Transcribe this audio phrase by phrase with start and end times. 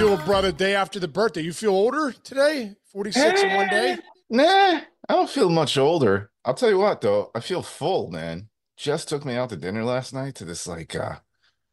[0.00, 0.52] we doing, brother?
[0.52, 1.42] Day after the birthday.
[1.42, 2.74] You feel older today?
[2.92, 3.98] 46 in one day?
[4.30, 6.30] Nah, I don't feel much older.
[6.44, 8.48] I'll tell you what, though, I feel full, man.
[8.76, 11.16] Jess took me out to dinner last night to this like uh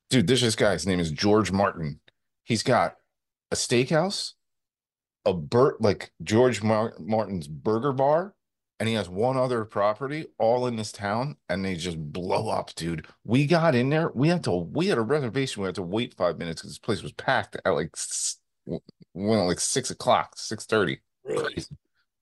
[0.10, 2.02] dude, this guy's name is George Martin.
[2.44, 2.96] He's got
[3.52, 4.34] a steakhouse,
[5.23, 8.34] a bur like George Mar- Martin's burger bar,
[8.80, 12.73] and he has one other property all in this town, and they just blow up,
[12.76, 13.08] dude.
[13.23, 16.13] We got in there, we had to we had a reservation, we had to wait
[16.16, 17.95] five minutes because this place was packed at like
[19.13, 21.00] when like six o'clock, six thirty.
[21.23, 21.56] Really?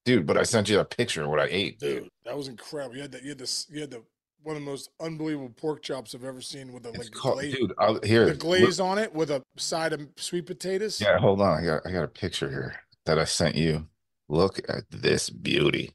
[0.05, 1.79] Dude, but I sent you a picture of what I ate.
[1.79, 2.95] Dude, that was incredible.
[2.95, 4.03] You had the, you had this, you had the
[4.43, 7.55] one of the most unbelievable pork chops I've ever seen with It's like called, glaze,
[7.55, 7.73] dude.
[7.79, 11.01] I'll, here, the look- glaze on it with a side of sweet potatoes.
[11.01, 11.63] Yeah, hold on.
[11.63, 12.75] I got I got a picture here
[13.07, 13.87] that I sent you.
[14.29, 15.94] Look at this beauty.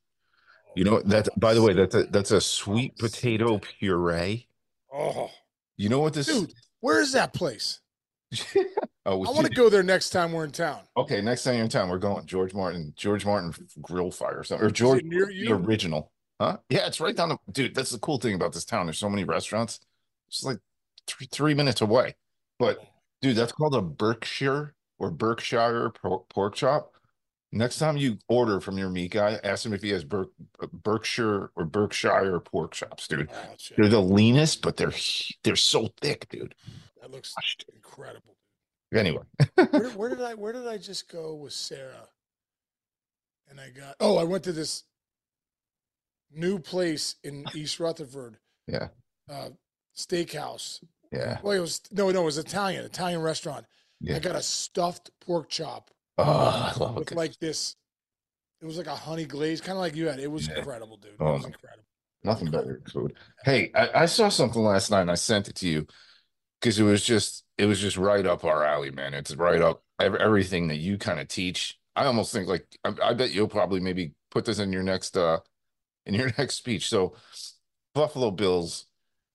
[0.75, 1.29] You know that.
[1.37, 4.47] by the way, that's a that's a sweet potato puree.
[4.93, 5.31] Oh,
[5.77, 7.81] You know what this dude, where is that place?
[9.07, 10.81] Oh, I want to go there next time we're in town.
[10.95, 12.27] Okay, next time you're in town, we're going.
[12.27, 14.67] George Martin, George Martin Grill Fire or something.
[14.67, 15.55] Or George near the you?
[15.55, 16.13] original.
[16.39, 16.59] Huh?
[16.69, 17.75] Yeah, it's right down the dude.
[17.75, 18.87] That's the cool thing about this town.
[18.87, 19.81] There's so many restaurants.
[20.29, 20.59] It's like
[21.07, 22.15] three three minutes away.
[22.59, 22.79] But
[23.23, 26.93] dude, that's called a Berkshire or Berkshire pork, pork chop.
[27.53, 30.29] Next time you order from your meat guy, ask him if he has Berk,
[30.73, 33.29] Berkshire or Berkshire pork chops, dude.
[33.33, 33.77] Oh, shit.
[33.77, 34.93] They're the leanest, but they're
[35.43, 36.55] they're so thick, dude.
[37.01, 37.35] That looks
[37.75, 38.37] incredible.
[38.95, 39.23] Anyway,
[39.55, 42.09] Where, where did I where did I just go with Sarah?
[43.49, 44.85] And I got oh, I went to this
[46.33, 48.37] new place in East Rutherford,
[48.69, 48.89] yeah,
[49.29, 49.49] uh,
[49.97, 50.85] steakhouse.
[51.13, 53.67] yeah, Well, it was no, no, it was Italian, Italian restaurant.
[54.01, 54.15] yeah.
[54.17, 57.15] I got a stuffed pork chop Oh, I love it.
[57.15, 57.77] like this.
[58.61, 60.21] It was like a honey glaze, kind of like you had.
[60.21, 60.57] It was Yeah.
[60.57, 61.13] incredible, dude.
[61.15, 61.85] It Oh, was incredible.
[62.25, 63.17] Nothing better than food.
[63.45, 65.87] Hey, I, I saw something last night and I sent it to you
[66.61, 69.15] because it was just it was just right up our alley, man.
[69.15, 71.79] It's right up everything that you kind of teach.
[71.97, 75.17] I almost think like I, I bet you'll probably maybe put this in your next
[75.17, 75.41] uh
[76.07, 76.89] in your next speech.
[76.89, 77.17] So
[77.95, 78.87] Buffalo Bills,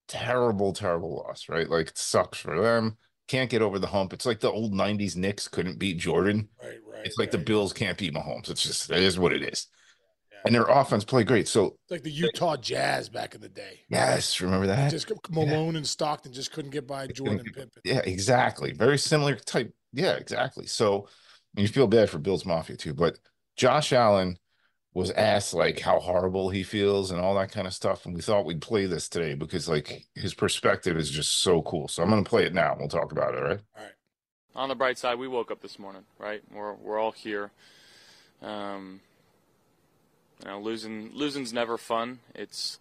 [0.07, 1.69] terrible, terrible loss, right?
[1.69, 2.97] Like it sucks for them.
[3.28, 4.13] Can't get over the hump.
[4.13, 6.47] It's like the old 90s Knicks couldn't beat Jordan.
[6.62, 7.06] Right, right.
[7.06, 7.38] It's like the.
[7.40, 8.50] Bills can't beat Mahomes.
[8.50, 9.68] It's just it is what it is.
[10.31, 10.38] Yeah.
[10.46, 11.47] And their offense played great.
[11.47, 13.81] So It's like the Utah Jazz back in the day.
[13.90, 14.91] yes, remember that?
[14.91, 17.72] Just Malone and Stockton just couldn't get by Jordan and Pippen.
[17.84, 18.74] Yeah, exactly.
[18.74, 19.74] Very similar type.
[19.94, 20.68] Yeah, exactly.
[20.68, 21.07] So
[21.56, 23.18] you feel bad for Bills Mafia too, but
[23.56, 24.38] Josh Allen
[24.95, 28.06] was asked like how horrible he feels and all that kind of stuff.
[28.06, 31.88] And we thought we'd play this today because like his perspective is just so cool.
[31.89, 32.72] So I'm gonna play it now.
[32.72, 33.59] and We'll talk about it, all right?
[33.78, 33.91] All right.
[34.56, 36.41] on the bright side, we woke up this morning, right?
[36.51, 37.51] We're we're all here.
[38.41, 39.01] Um,
[40.44, 42.19] you know, losing losing's never fun.
[42.33, 42.79] It's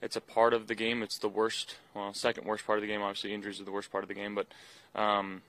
[0.00, 1.02] it's a part of the game.
[1.02, 3.02] It's the worst, well, second worst part of the game.
[3.02, 4.46] Obviously, injuries are the worst part of the game, but
[4.94, 5.42] um,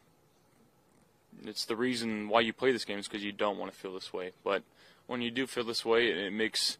[1.45, 3.93] it's the reason why you play this game is because you don't want to feel
[3.93, 4.31] this way.
[4.43, 4.63] But
[5.11, 6.77] when you do feel this way, it, it makes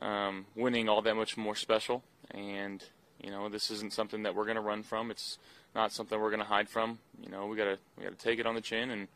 [0.00, 2.02] um, winning all that much more special.
[2.30, 2.82] And
[3.22, 5.10] you know, this isn't something that we're going to run from.
[5.10, 5.38] It's
[5.74, 6.98] not something we're going to hide from.
[7.22, 9.08] You know, we gotta we gotta take it on the chin and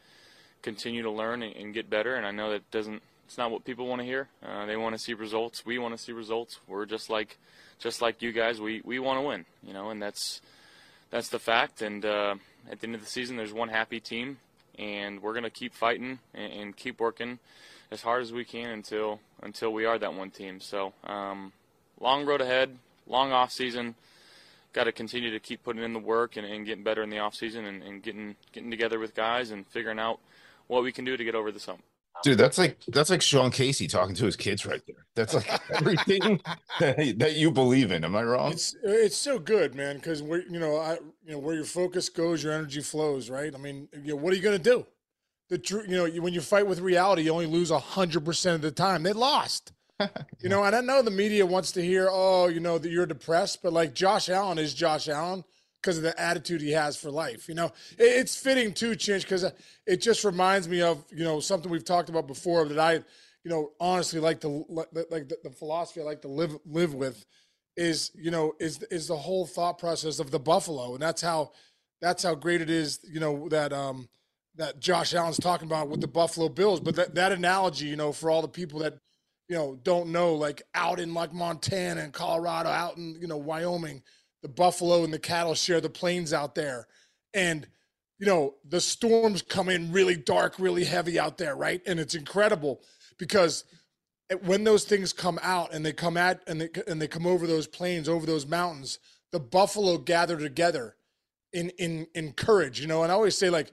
[0.60, 2.14] continue to learn and, and get better.
[2.14, 4.28] And I know that doesn't it's not what people want to hear.
[4.46, 5.64] Uh, they want to see results.
[5.64, 6.60] We want to see results.
[6.68, 7.38] We're just like
[7.78, 8.60] just like you guys.
[8.60, 9.46] We we want to win.
[9.66, 10.42] You know, and that's
[11.10, 11.80] that's the fact.
[11.80, 12.34] And uh,
[12.70, 14.36] at the end of the season, there's one happy team,
[14.78, 17.38] and we're gonna keep fighting and, and keep working
[17.92, 20.58] as hard as we can until until we are that one team.
[20.60, 21.53] So um,
[22.00, 22.76] long road ahead,
[23.06, 23.94] long off season
[24.72, 27.19] got to continue to keep putting in the work and, and getting better in the
[27.19, 30.19] off season and, and getting getting together with guys and figuring out
[30.66, 31.82] what we can do to get over this hump.
[32.22, 35.06] Dude, that's like that's like Sean Casey talking to his kids right there.
[35.14, 36.40] That's like everything
[36.78, 38.05] that, that you believe in.
[38.05, 38.52] Am I wrong?
[38.52, 40.94] It's it's so good, man, because where you know I
[41.26, 43.55] you know where your focus goes, your energy flows, right?
[43.55, 44.87] I mean, you know, what are you going to do?
[45.52, 48.62] The true, you know, when you fight with reality, you only lose hundred percent of
[48.62, 49.02] the time.
[49.02, 49.72] They lost,
[50.40, 53.04] you know, and I know the media wants to hear, oh, you know, that you're
[53.04, 55.44] depressed, but like Josh Allen is Josh Allen
[55.82, 57.50] because of the attitude he has for life.
[57.50, 57.66] You know,
[57.99, 59.44] it, it's fitting too, Chinch, because
[59.87, 63.50] it just reminds me of you know something we've talked about before that I, you
[63.50, 67.26] know, honestly like to like the, the philosophy I like to live live with
[67.76, 71.50] is you know is is the whole thought process of the buffalo and that's how
[72.00, 74.08] that's how great it is you know that um
[74.56, 78.12] that Josh Allen's talking about with the Buffalo Bills but that that analogy you know
[78.12, 78.99] for all the people that
[79.49, 83.37] you know don't know like out in like Montana and Colorado out in you know
[83.37, 84.02] Wyoming
[84.43, 86.88] the buffalo and the cattle share the plains out there
[87.32, 87.66] and
[88.19, 92.16] you know the storms come in really dark really heavy out there right and it's
[92.16, 92.81] incredible
[93.19, 93.64] because
[94.44, 97.46] when those things come out and they come at and they and they come over
[97.46, 98.99] those plains over those mountains
[99.31, 100.96] the buffalo gather together
[101.52, 102.81] in in in courage.
[102.81, 103.72] You know, and I always say like,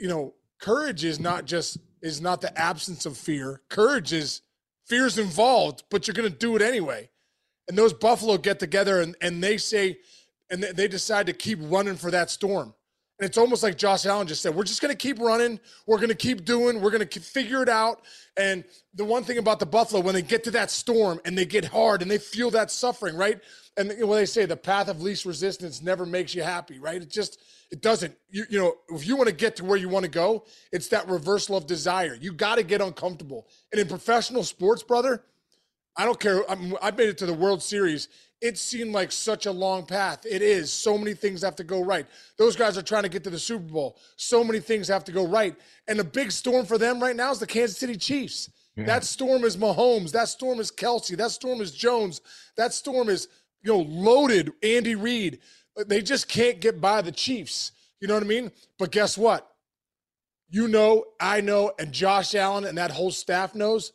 [0.00, 3.62] you know, courage is not just is not the absence of fear.
[3.68, 4.42] Courage is
[4.86, 7.08] fear's involved, but you're going to do it anyway.
[7.68, 9.98] And those Buffalo get together and and they say,
[10.50, 12.74] and they decide to keep running for that storm.
[13.18, 15.60] And it's almost like Josh Allen just said, we're just going to keep running.
[15.86, 16.80] We're going to keep doing.
[16.80, 18.02] We're going to figure it out.
[18.36, 21.46] And the one thing about the Buffalo, when they get to that storm and they
[21.46, 23.40] get hard and they feel that suffering, right?
[23.76, 27.00] And when they say the path of least resistance never makes you happy, right?
[27.00, 27.40] It just,
[27.70, 28.16] it doesn't.
[28.30, 30.88] You, you know, if you want to get to where you want to go, it's
[30.88, 32.18] that reversal of desire.
[32.20, 33.46] You got to get uncomfortable.
[33.70, 35.22] And in professional sports, brother,
[35.96, 36.48] I don't care.
[36.50, 38.08] I'm, I made it to the World Series
[38.44, 40.26] it seemed like such a long path.
[40.26, 40.70] It is.
[40.70, 42.06] So many things have to go right.
[42.36, 43.96] Those guys are trying to get to the Super Bowl.
[44.16, 45.56] So many things have to go right.
[45.88, 48.50] And the big storm for them right now is the Kansas City Chiefs.
[48.76, 48.84] Yeah.
[48.84, 50.12] That storm is Mahomes.
[50.12, 51.16] That storm is Kelce.
[51.16, 52.20] That storm is Jones.
[52.58, 53.28] That storm is,
[53.62, 55.38] you know, loaded Andy Reid.
[55.86, 57.72] They just can't get by the Chiefs.
[57.98, 58.52] You know what I mean?
[58.78, 59.50] But guess what?
[60.50, 63.92] You know, I know, and Josh Allen and that whole staff knows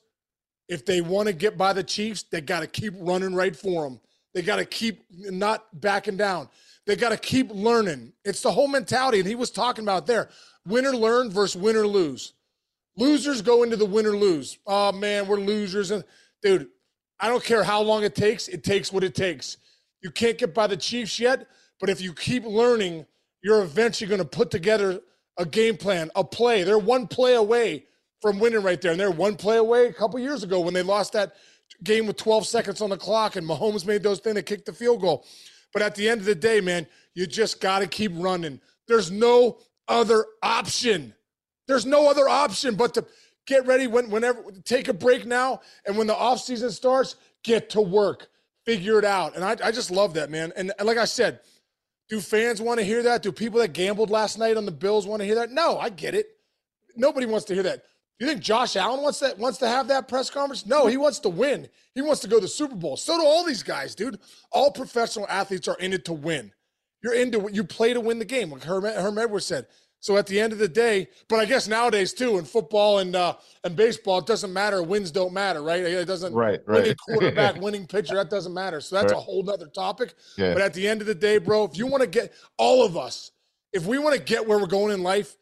[0.70, 3.84] if they want to get by the Chiefs, they got to keep running right for
[3.84, 4.00] them.
[4.34, 6.48] They got to keep not backing down.
[6.86, 8.14] They got to keep learning.
[8.24, 9.20] It's the whole mentality.
[9.20, 10.30] And he was talking about there
[10.66, 12.34] win or learn versus win or lose.
[12.96, 14.60] Losers go into the win or lose.
[14.68, 15.90] Oh, man, we're losers.
[15.90, 16.04] And
[16.44, 16.68] dude,
[17.20, 19.58] I don't care how long it takes, it takes what it takes.
[20.02, 21.48] You can't get by the Chiefs yet,
[21.80, 23.06] but if you keep learning,
[23.42, 25.02] you're eventually going to put together
[25.38, 26.64] a game plan, a play.
[26.64, 27.86] They're one play away
[28.22, 28.92] from winning right there.
[28.92, 31.34] And they're one play away a couple years ago when they lost that
[31.84, 34.74] game with 12 seconds on the clock and Mahomes made those things to kick the
[34.74, 35.26] field goal.
[35.74, 38.60] But at the end of the day, man, you just got to keep running.
[38.88, 41.14] There's no other option.
[41.68, 43.06] There's no other option but to
[43.46, 47.82] get ready when whenever take a break now and when the offseason starts, get to
[47.82, 48.28] work.
[48.66, 49.36] Figure it out.
[49.36, 50.52] And I, I just love that, man.
[50.56, 51.40] And, and like I said,
[52.10, 53.22] do fans want to hear that?
[53.22, 55.52] Do people that gambled last night on the Bills want to hear that?
[55.52, 56.28] No, I get it.
[56.96, 57.84] Nobody wants to hear that.
[58.20, 60.66] You think Josh Allen wants that wants to have that press conference?
[60.66, 61.70] No, he wants to win.
[61.96, 62.98] He wants to go to the Super Bowl.
[62.98, 64.20] So do all these guys, dude.
[64.52, 66.52] All professional athletes are in it to win.
[67.02, 69.68] You're into you play to win the game, like Herm, Herm Edwards said.
[70.02, 73.16] So at the end of the day, but I guess nowadays too, in football and
[73.16, 74.82] uh, and baseball, it doesn't matter.
[74.84, 75.82] Wins don't matter, right?
[75.82, 76.34] It doesn't.
[76.34, 76.82] Right, right.
[76.82, 78.82] Winning quarterback, winning pitcher, that doesn't matter.
[78.82, 79.18] So that's right.
[79.18, 80.14] a whole nother topic.
[80.38, 80.54] Yeah.
[80.54, 82.98] But at the end of the day, bro, if you want to get all of
[82.98, 83.32] us,
[83.74, 85.36] if we want to get where we're going in life,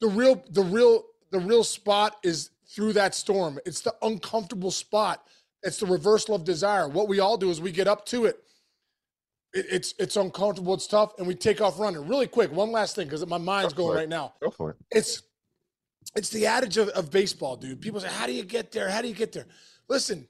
[0.00, 3.58] the real the real the real spot is through that storm.
[3.66, 5.26] It's the uncomfortable spot.
[5.64, 6.88] It's the reversal of desire.
[6.88, 8.38] What we all do is we get up to it.
[9.52, 10.74] it it's it's uncomfortable.
[10.74, 12.06] It's tough, and we take off running.
[12.06, 14.34] Really quick, one last thing because my mind's Go going right now.
[14.40, 14.76] Go for it.
[14.92, 15.22] It's
[16.14, 17.80] it's the adage of, of baseball, dude.
[17.80, 18.88] People say, "How do you get there?
[18.88, 19.46] How do you get there?"
[19.88, 20.28] Listen,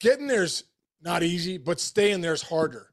[0.00, 0.64] getting there's
[1.00, 2.88] not easy, but staying there's harder.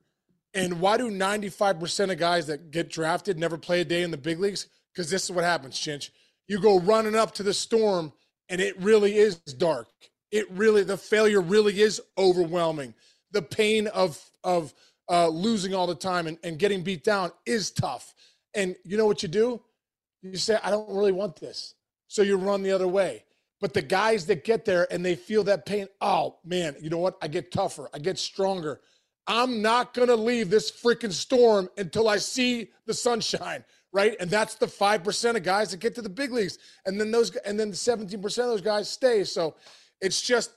[0.53, 4.17] And why do 95% of guys that get drafted never play a day in the
[4.17, 4.67] big leagues?
[4.91, 6.09] Because this is what happens, Chinch
[6.49, 8.11] you go running up to the storm
[8.49, 9.87] and it really is dark.
[10.31, 12.95] It really, the failure really is overwhelming.
[13.31, 14.73] The pain of, of
[15.09, 18.15] uh, losing all the time and, and getting beat down is tough.
[18.55, 19.61] And you know what you do?
[20.23, 21.75] You say, I don't really want this.
[22.07, 23.23] So you run the other way.
[23.61, 26.97] But the guys that get there and they feel that pain, oh man, you know
[26.97, 27.17] what?
[27.21, 28.81] I get tougher, I get stronger.
[29.27, 34.15] I'm not going to leave this freaking storm until I see the sunshine right?
[34.19, 36.57] And that's the 5% of guys that get to the big leagues.
[36.85, 39.23] And then those and then the 17% of those guys stay.
[39.23, 39.55] So
[40.01, 40.51] it's just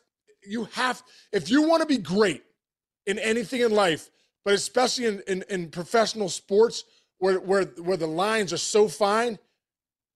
[0.44, 2.42] you have if you want to be great
[3.06, 4.10] in anything in life,
[4.44, 6.84] but especially in, in, in professional sports
[7.18, 9.38] where where where the lines are so fine,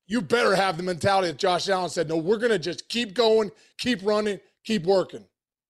[0.07, 3.51] you better have the mentality that Josh Allen said, no, we're gonna just keep going,
[3.79, 5.25] keep running, keep working.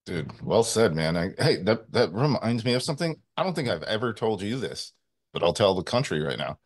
[0.05, 1.17] Dude, well said, man.
[1.17, 3.17] I, hey, that that reminds me of something.
[3.37, 4.93] I don't think I've ever told you this,
[5.33, 6.59] but I'll tell the country right now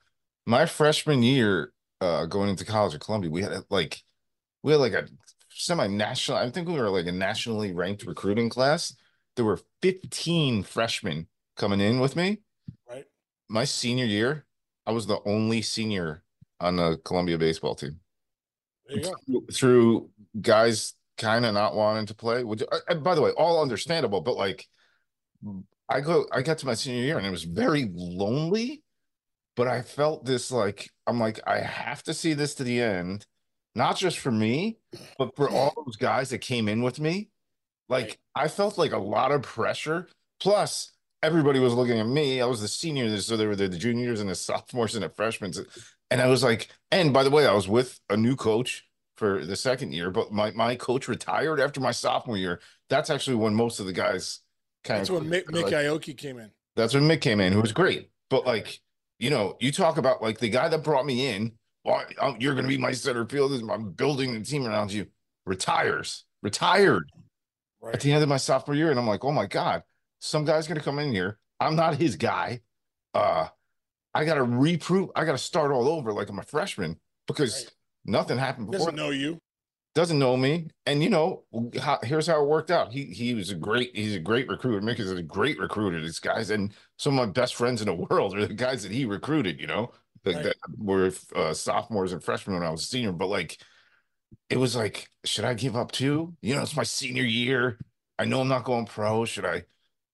[0.50, 4.02] my freshman year uh going into college at Columbia, we had like
[4.62, 5.06] we had like a
[5.48, 8.94] semi-national, I think we were like a nationally ranked recruiting class.
[9.36, 12.40] There were 15 freshmen coming in with me.
[12.88, 13.04] Right.
[13.48, 14.46] My senior year,
[14.86, 16.24] I was the only senior
[16.58, 18.00] on the Columbia baseball team.
[18.88, 22.42] Through, through guys kind of not wanting to play.
[22.42, 24.66] Which, uh, by the way, all understandable, but like
[25.88, 28.82] I go, I got to my senior year and it was very lonely
[29.56, 33.26] but I felt this like I'm like I have to see this to the end,
[33.74, 34.78] not just for me,
[35.18, 37.30] but for all those guys that came in with me.
[37.88, 38.18] Like right.
[38.44, 40.08] I felt like a lot of pressure.
[40.38, 40.92] Plus,
[41.22, 42.40] everybody was looking at me.
[42.40, 45.52] I was the senior, so there were the juniors and the sophomores and the freshmen,
[46.10, 49.44] and I was like, and by the way, I was with a new coach for
[49.44, 52.60] the second year, but my my coach retired after my sophomore year.
[52.88, 54.40] That's actually when most of the guys
[54.82, 55.16] kind That's of.
[55.16, 56.50] That's when Mick, Mick like, Aoki came in.
[56.74, 58.80] That's when Mick came in, who was great, but like
[59.20, 61.52] you know, you talk about like the guy that brought me in.
[61.84, 63.58] Well, I'm, you're going to be my center fielder.
[63.72, 65.06] I'm building the team around you.
[65.46, 67.04] Retires, retired
[67.82, 67.94] Right.
[67.94, 69.82] at the end of my sophomore year, and I'm like, oh my god,
[70.18, 71.38] some guy's going to come in here.
[71.60, 72.60] I'm not his guy.
[73.14, 73.48] Uh,
[74.12, 75.08] I got to reprove.
[75.16, 77.72] I got to start all over like I'm a freshman because Right.
[78.04, 78.88] nothing happened before.
[78.88, 79.38] Doesn't know you.
[79.94, 81.44] doesn't know me, and you know,
[81.80, 82.92] how, here's how it worked out.
[82.92, 84.80] He he was a great he's a great recruiter.
[84.84, 86.00] Mick is a great recruiter.
[86.02, 88.92] These guys, and some of my best friends in the world are the guys that
[88.92, 89.58] he recruited.
[89.58, 89.92] You know,
[90.24, 90.44] that, Right.
[90.44, 93.12] that were uh, sophomores and freshmen when I was a senior.
[93.12, 93.56] But like,
[94.50, 96.36] it was like, should I give up too?
[96.42, 97.78] You know, it's my senior year.
[98.18, 99.24] I know I'm not going pro.
[99.24, 99.64] Should I?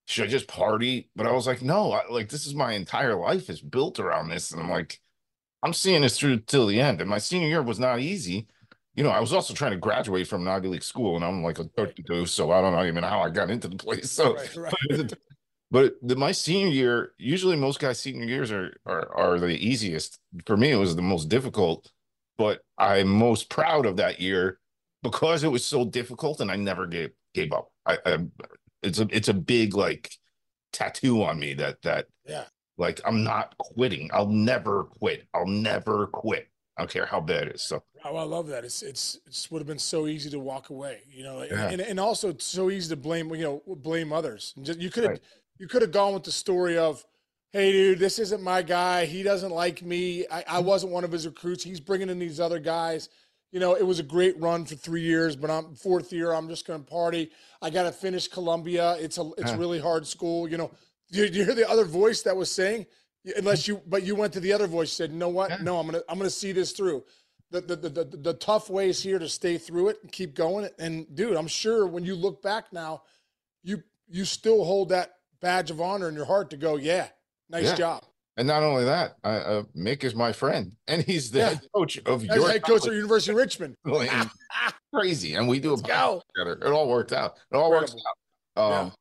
[0.06, 1.10] Should I just party?
[1.16, 1.90] But I was like, no.
[1.90, 5.00] I, like this is my entire life is built around this, and I'm like,
[5.64, 7.00] I'm seeing this through till the end.
[7.00, 8.46] And my senior year was not easy
[8.96, 11.42] you know, I was also trying to graduate from an Ivy League school, and I'm
[11.42, 14.10] like a 32, so I don't know even how I got into the place.
[14.10, 15.14] So, Right, right.
[15.70, 20.18] But the, my senior year, usually most guys' senior years are, are are the easiest.
[20.46, 21.90] For me, it was the most difficult,
[22.38, 24.58] but I'm most proud of that year
[25.02, 27.70] because it was so difficult, and I never gave gave up.
[27.84, 28.18] I, I
[28.82, 30.12] it's a it's a big like
[30.72, 32.44] tattoo on me that that Yeah.
[32.76, 34.10] like I'm not quitting.
[34.12, 35.26] I'll never quit.
[35.34, 36.48] I'll never quit.
[36.76, 37.62] I don't care how bad it is.
[37.62, 38.64] So Oh, I love that.
[38.64, 41.68] It's it's it's would have been so easy to walk away, you know, Yeah.
[41.70, 44.52] and and also it's so easy to blame, you know, blame others.
[44.56, 45.22] You could have Right.
[45.58, 47.04] You could have gone with the story of,
[47.52, 49.06] hey, dude, this isn't my guy.
[49.06, 50.26] He doesn't like me.
[50.30, 50.66] I, I mm-hmm.
[50.66, 51.64] wasn't one of his recruits.
[51.64, 53.08] He's bringing in these other guys.
[53.52, 56.32] You know, it was a great run for three years, but I'm fourth year.
[56.32, 57.30] I'm just going to party.
[57.62, 58.96] I got to finish Columbia.
[58.98, 59.58] It's a it's Yeah.
[59.58, 60.48] really hard school.
[60.48, 60.70] You know,
[61.08, 62.86] you, you hear the other voice that was saying?
[63.36, 63.72] Unless mm-hmm.
[63.72, 64.92] you, but you went to the other voice.
[64.92, 65.50] Said, you know what?
[65.50, 65.58] Yeah.
[65.62, 67.04] No, I'm gonna I'm gonna see this through
[67.50, 70.34] the, the, the, the, the tough way is here to stay through it and keep
[70.34, 70.68] going.
[70.78, 73.02] And dude, I'm sure when you look back now,
[73.62, 77.08] you you still hold that badge of honor in your heart to go, yeah,
[77.48, 77.74] nice Yeah.
[77.74, 78.04] job.
[78.38, 81.48] And not only that, I, uh, Mick is my friend, and he's the Yeah.
[81.50, 83.76] head coach of As your head coach at University of Richmond.
[84.94, 86.22] crazy, and we do Let's a go.
[86.34, 86.58] together.
[86.62, 87.36] It all worked out.
[87.50, 87.94] It all works
[88.56, 88.62] out.
[88.72, 88.92] Um,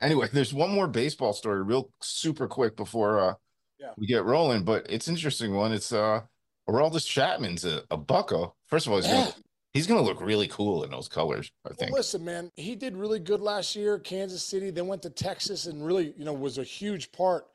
[0.00, 3.34] Anyway, there's one more baseball story, real super quick before uh,
[3.78, 3.92] Yeah.
[3.96, 5.72] we get rolling, but it's an interesting one.
[5.72, 6.22] It's uh,
[6.68, 8.54] Aroldis Chapman's a, a bucko.
[8.66, 9.30] First of all, he's Yeah.
[9.74, 11.50] he's gonna look really cool in those colors.
[11.64, 11.92] I Well, think.
[11.92, 13.98] listen, man, he did really good last year.
[13.98, 17.46] Kansas City, then went to Texas, and really, you know, was a huge part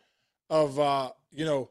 [0.49, 1.69] of, uh, you know,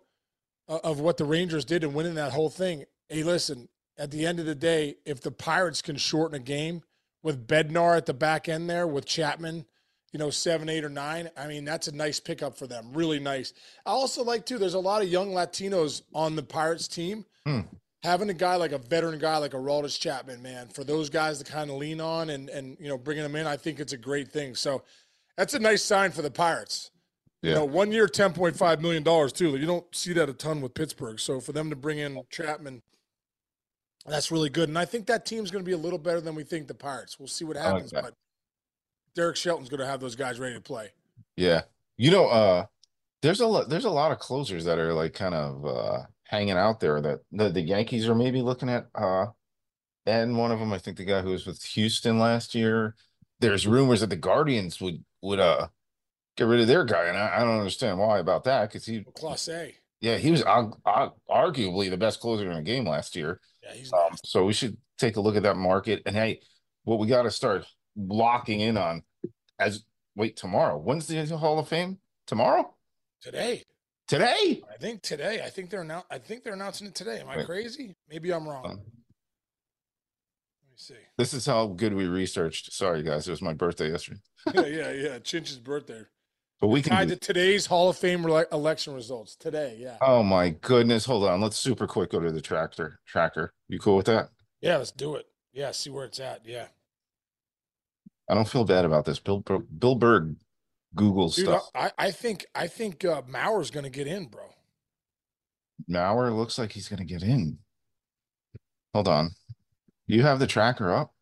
[0.66, 2.84] of what the Rangers did in winning that whole thing.
[3.08, 6.82] Hey, listen, at the end of the day, if the Pirates can shorten a game
[7.22, 9.64] with Bednar at the back end there, with Chapman,
[10.12, 12.92] you know, seven, eight, or nine, I mean, that's a nice pickup for them.
[12.92, 13.52] Really nice.
[13.84, 14.58] I also like too.
[14.58, 17.60] There's a lot of young Latinos on the Pirates team Hmm.
[18.04, 21.44] Having a guy like a veteran guy like Aroldis Chapman, man, for those guys to
[21.50, 23.96] kind of lean on and and you know bringing them in, I think it's a
[23.96, 24.54] great thing.
[24.54, 24.82] So
[25.36, 26.90] that's a nice sign for the Pirates.
[27.42, 27.56] You Yeah.
[27.56, 29.56] know, one year, ten point five million dollars too.
[29.56, 31.18] You don't see that a ton with Pittsburgh.
[31.18, 32.82] So for them to bring in Chapman,
[34.06, 34.68] that's really good.
[34.68, 36.68] And I think that team's going to be a little better than we think.
[36.68, 37.18] The Pirates.
[37.18, 38.04] We'll see what happens, that.
[38.04, 38.14] but
[39.14, 40.92] Derek Shelton's going to have those guys ready to play.
[41.36, 41.62] Yeah.
[41.96, 42.66] You know, uh
[43.22, 46.56] there's a lot there's a lot of closers that are like kind of uh hanging
[46.58, 49.26] out there that the, the Yankees are maybe looking at uh
[50.06, 52.94] and one of them, I think the guy who was with Houston last year.
[53.40, 55.68] There's rumors that the Guardians would would uh
[56.36, 59.04] get rid of their guy, and I, I don't understand why about that because he
[59.16, 59.74] Clase.
[60.00, 63.40] yeah, he was arg- arg- arguably the best closer in the game last year.
[63.62, 66.02] Yeah, he's Um, so we should take a look at that market.
[66.06, 66.40] And hey,
[66.84, 67.66] what we got to start
[67.96, 69.02] locking in on
[69.58, 69.84] as
[70.16, 70.78] wait tomorrow.
[70.78, 71.98] When's the Hall of Fame?
[72.26, 72.74] Tomorrow?
[73.20, 73.64] today.
[74.08, 74.62] Today?
[74.72, 75.42] I think today.
[75.44, 76.04] I think they're now.
[76.10, 77.20] I think they're announcing it today.
[77.20, 77.46] Am I Right.
[77.46, 77.94] crazy?
[78.08, 78.64] Maybe I'm wrong.
[78.64, 78.78] Um, Let
[80.70, 80.94] me see.
[81.18, 82.72] This is how good we researched.
[82.72, 84.20] Sorry, guys, it was my birthday yesterday,
[84.54, 85.18] yeah, yeah, yeah.
[85.18, 86.02] Chinch's birthday.
[86.60, 86.92] but we can.
[86.92, 89.36] Tied to today's Hall of Fame ele- election results.
[89.36, 89.98] Today, yeah.
[90.00, 91.04] oh my goodness!
[91.04, 93.52] Hold on, let's super quick go to the tractor tracker.
[93.68, 94.30] You cool with that?
[94.62, 95.26] Yeah, let's do it.
[95.52, 96.46] Yeah, see where it's at.
[96.46, 96.68] Yeah.
[98.30, 99.18] I don't feel bad about this.
[99.18, 100.36] Bill Bill Berg
[100.94, 101.68] Google Dude, stuff.
[101.74, 104.44] I, I think I think uh, Mauer's gonna get in, bro.
[105.88, 107.58] Mauer looks like he's gonna get in.
[108.94, 109.30] Hold on.
[110.06, 111.12] You have the tracker up?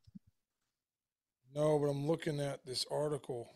[1.55, 3.49] No, but I'm looking at this article.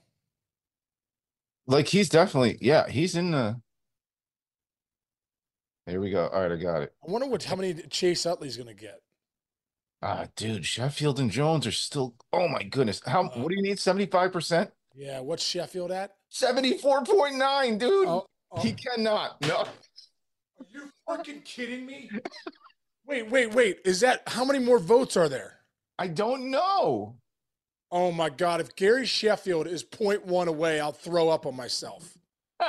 [1.66, 3.60] Like he's definitely, yeah, he's in the.
[5.86, 6.26] Here we go.
[6.28, 6.92] All right, I got it.
[7.06, 9.00] I wonder what how many Chase Utley's gonna get.
[10.02, 12.14] Ah, dude, Sheffield and Jones are still.
[12.32, 13.24] Oh my goodness, how?
[13.24, 13.78] Uh, What do you need?
[13.78, 14.70] Seventy five percent?
[14.94, 16.14] Yeah, what's Sheffield at?
[16.28, 18.08] Seventy four point nine, dude.
[18.08, 18.60] Oh, oh.
[18.60, 19.40] He cannot.
[19.42, 19.56] No.
[19.58, 22.10] Are you fucking kidding me?
[23.06, 23.78] wait, wait, wait.
[23.84, 25.58] Is that how many more votes are there?
[25.98, 27.16] I don't know.
[27.90, 32.16] Oh my god, if Gary Sheffield is 0.1 away, I'll throw up on myself.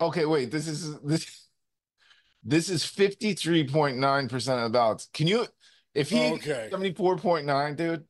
[0.00, 0.50] Okay, wait.
[0.50, 1.48] This is this.
[2.42, 5.08] This is fifty three point nine percent of the ballots.
[5.14, 5.46] Can you?
[5.94, 6.68] If he Okay.
[6.70, 8.04] seventy four point nine, dude.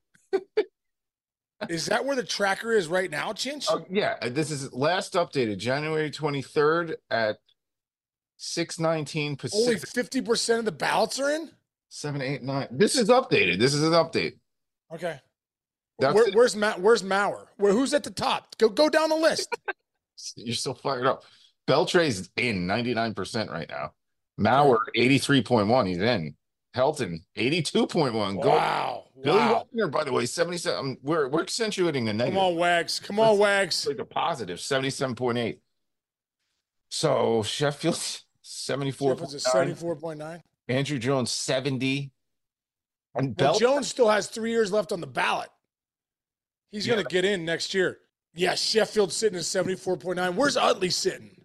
[1.68, 3.66] Is that where the tracker is right now, Chinch?
[3.70, 7.38] Oh, yeah, uh, this is last updated January 23rd at
[8.36, 9.66] 619 Pacific.
[9.66, 11.50] Only fifty percent of the ballots are in.
[11.88, 12.68] 789.
[12.76, 13.58] This is updated.
[13.60, 14.38] This is an update.
[14.92, 15.20] Okay.
[15.98, 17.46] Where, where's Ma- Where's Mauer?
[17.56, 17.72] Where?
[17.72, 18.56] Who's at the top?
[18.58, 19.48] Go go down the list.
[20.36, 21.22] You're so fired up.
[21.68, 23.92] Beltre's in 99% right now.
[24.38, 25.86] Mauer 83.1.
[25.88, 26.34] He's in.
[26.74, 28.42] Helton 82.1.
[28.42, 28.48] Go.
[28.48, 29.04] wow.
[29.22, 29.66] Billy Wow.
[29.72, 30.78] Wagner, by the way, 77.
[30.78, 32.34] um, We're we're accentuating the negative.
[32.38, 32.98] Come on, Wags.
[33.00, 33.86] Come on, Wags.
[33.86, 35.58] like a positive 77.8.
[36.88, 37.98] So Sheffield
[38.42, 39.12] 74.
[39.12, 40.42] Sheffield's seventy-four point nine.
[40.68, 42.10] Andruw Jones 70.
[43.14, 45.48] And Well, Jones still has three years left on the ballot.
[46.72, 46.94] He's Yeah.
[46.94, 47.98] going to get in next year.
[48.34, 50.34] Yeah, Sheffield's sitting at 74.9.
[50.34, 51.40] Where's Utley sitting?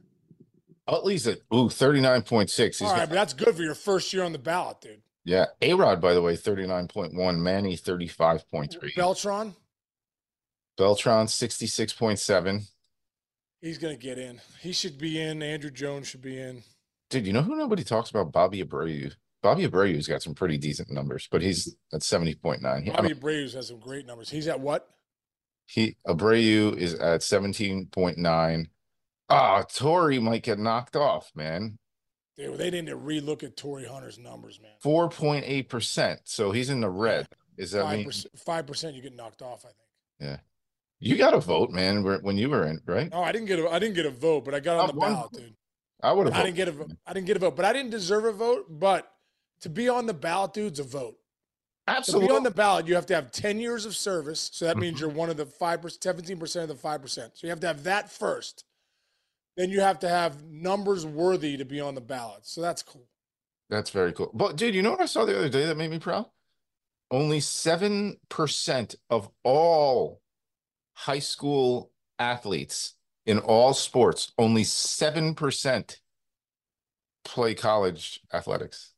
[0.87, 2.79] Utley's at ooh 39.6.
[2.79, 5.01] He's All got, but that's good for your first year on the ballot, dude.
[5.25, 5.45] Yeah.
[5.61, 7.37] A Rod, by the way, 39.1.
[7.37, 8.95] Manny 35.3.
[8.95, 9.55] Beltran,
[10.77, 12.63] Beltran 66.7.
[13.61, 14.41] he's going to get in.
[14.59, 15.39] He should be in.
[15.39, 16.63] Andruw Jones should be in.
[17.09, 18.31] Dude, you know who nobody talks about?
[18.31, 19.13] Bobby Abreu.
[19.41, 22.61] Bobby Abreu's got some pretty decent numbers, but he's at 70.9.
[22.61, 24.29] Bobby Abreu has some great numbers.
[24.29, 24.87] He's at what?
[25.69, 28.65] he Abreu is at 17.9.
[29.29, 31.77] Ah, Torii might get knocked off, man.
[32.39, 34.71] They need to relook at Torii Hunter's numbers, man.
[34.83, 36.19] 4.8%.
[36.23, 37.27] So he's in the red.
[37.57, 39.65] Is that Five mean percent, five percent, you get knocked off.
[39.65, 39.75] I think.
[40.21, 40.37] Yeah,
[40.99, 43.11] you got a vote, man, when you were in, right?
[43.11, 44.93] No, I didn't get a, I didn't get a vote, but I got on the
[44.93, 45.55] ballot, dude.
[46.01, 46.91] I would have I didn't get a vote.
[47.05, 48.67] I didn't get a vote, but I didn't deserve a vote.
[48.69, 49.11] But
[49.61, 51.17] to be on the ballot, dude's a vote.
[51.85, 52.27] Absolutely.
[52.27, 54.49] To be on the ballot, you have to have 10 years of service.
[54.53, 54.81] So that Mm-hmm.
[54.81, 57.09] means you're one of the 5%, 17% of the 5%.
[57.09, 58.63] So you have to have that first.
[59.59, 62.45] Then you have to have numbers worthy to be on the ballot.
[62.47, 63.09] So that's cool.
[63.69, 64.31] That's very cool.
[64.33, 66.27] But dude, you know what I saw the other day that made me proud?
[67.11, 70.21] Only 7% of all
[70.93, 72.93] high school athletes
[73.25, 75.97] in all sports, only 7%
[77.25, 78.93] play college athletics.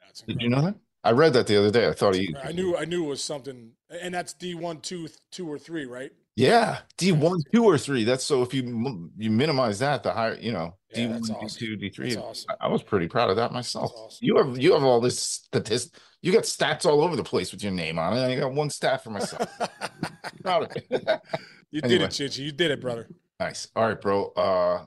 [0.00, 0.76] That's Did you know that?
[1.04, 1.86] I read that the other day.
[1.86, 2.16] I thought.
[2.16, 3.72] I knew I knew it was something.
[3.90, 6.12] And that's D1, 2, 2 or 3, right?
[6.38, 8.04] Yeah, D one, two, or three.
[8.04, 11.74] That's so if you you minimize that, the higher, you know, D one, D two,
[11.74, 12.16] D three.
[12.60, 13.90] I was pretty proud of that myself.
[13.96, 14.18] awesome.
[14.22, 15.98] You have you have all this statist.
[16.22, 18.24] You got stats all over the place with your name on it.
[18.24, 19.48] I got one stat for myself.
[20.44, 21.20] proud of it.
[21.72, 22.42] you did it, Chichi.
[22.42, 23.08] You did it, brother.
[23.40, 23.66] nice.
[23.74, 24.26] All right, bro.
[24.36, 24.86] Uh,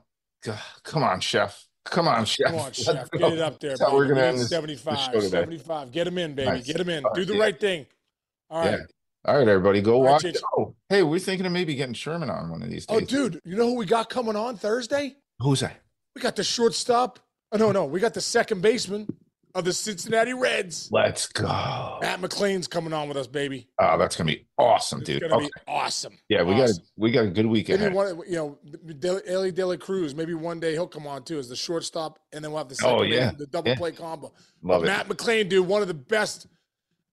[0.84, 1.66] come on, chef.
[1.84, 2.46] Come on, chef.
[2.46, 3.10] Come on, chef.
[3.10, 4.98] Get it up there, we're gonna end this- this 75.
[4.98, 5.28] show today.
[5.28, 5.92] 75.
[5.92, 6.50] Get him in, baby.
[6.50, 6.66] Nice.
[6.66, 7.04] Get him in.
[7.04, 7.40] All Do right, the yeah.
[7.42, 7.86] right thing.
[8.48, 8.70] All right.
[8.78, 8.86] Yeah.
[9.24, 10.22] All right, everybody, go All right, watch.
[10.22, 10.38] Chichi.
[10.56, 13.08] Oh, hey, we're thinking of maybe getting Sherman on one of these oh, days.
[13.14, 15.14] Oh, dude, you know who we got coming on Thursday?
[15.38, 15.76] Who's that?
[16.16, 17.20] We got the shortstop.
[17.52, 17.84] Oh, no, no.
[17.84, 19.06] We got the second baseman
[19.54, 20.88] of the Cincinnati Reds.
[20.90, 21.98] Let's go.
[22.00, 23.68] Matt McLain's coming on with us, baby.
[23.78, 25.20] Oh, that's gonna be awesome, It's dude.
[25.22, 25.44] gonna Okay.
[25.46, 26.18] be awesome.
[26.28, 26.84] Yeah, we got Awesome.
[26.96, 27.94] we got a good weekend.
[27.94, 28.58] One, you know,
[28.98, 30.14] De- Elly De La Cruz.
[30.14, 32.74] Maybe one day he'll come on too as the shortstop, and then we'll have the
[32.82, 33.30] oh, second Oh, yeah.
[33.38, 33.76] the double Yeah.
[33.76, 34.32] play combo.
[34.62, 34.86] Love it.
[34.86, 36.46] Matt McLain, dude, one of the best.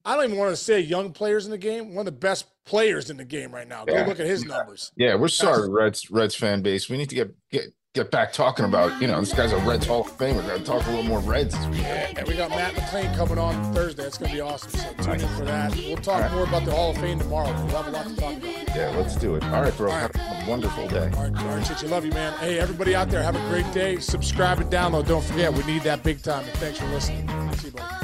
[0.10, 1.93] I don't even want to say young players in the game.
[1.93, 3.86] One of the best players in the game right now.
[3.86, 4.08] Go Yeah.
[4.08, 4.91] look at his numbers.
[4.95, 6.89] Yeah, we're sorry, Reds Reds fan base.
[6.89, 9.86] We need to get get get back talking about you know this guy's a Reds
[9.86, 10.45] Hall of Famer.
[10.48, 11.84] Got to talk a little more Reds week.
[11.86, 14.02] And we got Matt McLain coming on Thursday.
[14.02, 14.72] That's going to be awesome.
[14.72, 15.76] So tune in for that.
[15.76, 17.52] We'll talk more about the Hall of Fame tomorrow.
[17.65, 18.76] We'll have a lot to talk about.
[18.76, 19.43] Yeah, let's do it.
[19.43, 19.91] All right, bro.
[19.91, 21.12] Have a wonderful day.
[21.17, 22.34] All right, all right, Chichi, love you, man.
[22.39, 23.98] Hey, everybody out there, have a great day.
[24.00, 25.06] Subscribe and download.
[25.08, 26.45] Don't forget, we need that big time.
[26.45, 27.28] And thanks for listening.
[27.58, 27.98] See you, buddy.